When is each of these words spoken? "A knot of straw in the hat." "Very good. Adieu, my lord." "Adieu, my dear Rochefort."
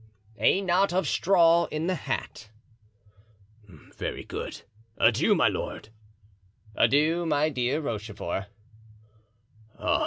"A 0.39 0.61
knot 0.61 0.91
of 0.93 1.07
straw 1.07 1.65
in 1.65 1.85
the 1.85 1.93
hat." 1.93 2.49
"Very 3.67 4.23
good. 4.23 4.63
Adieu, 4.97 5.35
my 5.35 5.47
lord." 5.47 5.89
"Adieu, 6.75 7.23
my 7.23 7.49
dear 7.49 7.79
Rochefort." 7.79 8.45